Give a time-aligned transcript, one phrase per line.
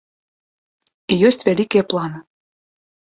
[1.15, 2.19] І ёсць вялікія планы.